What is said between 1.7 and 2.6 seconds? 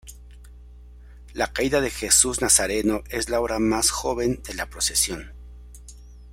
de Jesús